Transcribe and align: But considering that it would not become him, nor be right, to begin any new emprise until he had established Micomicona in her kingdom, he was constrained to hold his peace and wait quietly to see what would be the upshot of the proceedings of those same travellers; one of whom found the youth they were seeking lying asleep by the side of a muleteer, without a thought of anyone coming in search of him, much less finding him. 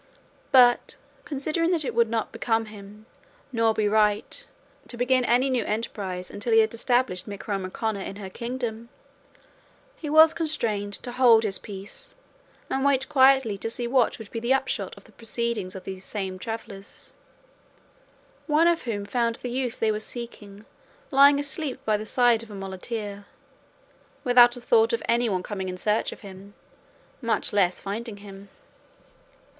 But 0.51 0.95
considering 1.25 1.69
that 1.69 1.85
it 1.85 1.93
would 1.93 2.09
not 2.09 2.31
become 2.31 2.65
him, 2.65 3.05
nor 3.51 3.71
be 3.71 3.87
right, 3.87 4.47
to 4.87 4.97
begin 4.97 5.23
any 5.23 5.47
new 5.47 5.63
emprise 5.63 6.31
until 6.31 6.53
he 6.53 6.59
had 6.61 6.73
established 6.73 7.27
Micomicona 7.27 8.01
in 8.03 8.15
her 8.15 8.27
kingdom, 8.31 8.89
he 9.95 10.09
was 10.09 10.33
constrained 10.33 10.93
to 10.93 11.11
hold 11.11 11.43
his 11.43 11.59
peace 11.59 12.15
and 12.67 12.83
wait 12.83 13.07
quietly 13.09 13.59
to 13.59 13.69
see 13.69 13.85
what 13.85 14.17
would 14.17 14.31
be 14.31 14.39
the 14.39 14.55
upshot 14.55 14.97
of 14.97 15.03
the 15.03 15.11
proceedings 15.11 15.75
of 15.75 15.83
those 15.83 16.03
same 16.03 16.39
travellers; 16.39 17.13
one 18.47 18.67
of 18.67 18.81
whom 18.85 19.05
found 19.05 19.35
the 19.35 19.51
youth 19.51 19.79
they 19.79 19.91
were 19.91 19.99
seeking 19.99 20.65
lying 21.11 21.39
asleep 21.39 21.79
by 21.85 21.95
the 21.95 22.07
side 22.07 22.41
of 22.41 22.49
a 22.49 22.55
muleteer, 22.55 23.27
without 24.23 24.57
a 24.57 24.61
thought 24.61 24.93
of 24.93 25.03
anyone 25.07 25.43
coming 25.43 25.69
in 25.69 25.77
search 25.77 26.11
of 26.11 26.21
him, 26.21 26.55
much 27.21 27.53
less 27.53 27.79
finding 27.79 28.17
him. 28.17 28.49